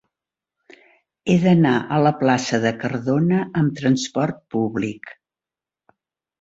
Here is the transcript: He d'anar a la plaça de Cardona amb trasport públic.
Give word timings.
He 1.29 1.35
d'anar 1.43 1.73
a 1.81 1.99
la 2.07 2.13
plaça 2.23 2.61
de 2.65 2.73
Cardona 2.85 3.45
amb 3.63 3.79
trasport 3.83 4.43
públic. 4.57 5.17